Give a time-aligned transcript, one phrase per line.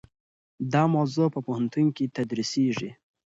[0.73, 2.91] دا موضوع په پوهنتون کې تدریسیږي.